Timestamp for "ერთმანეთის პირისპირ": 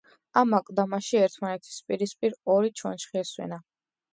1.25-2.39